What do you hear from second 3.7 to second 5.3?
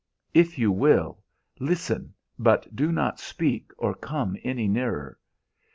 or come any nearer.